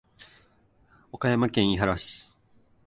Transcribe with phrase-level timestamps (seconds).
[1.11, 2.33] 岡山県井原市